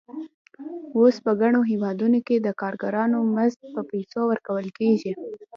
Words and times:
اوس 0.97 1.15
په 1.25 1.31
ګڼو 1.41 1.61
هېوادونو 1.71 2.19
کې 2.27 2.35
د 2.39 2.47
کارګرانو 2.61 3.17
مزد 3.35 3.61
په 3.73 3.81
پیسو 3.91 4.21
ورکول 4.31 4.67
کېږي 4.79 5.11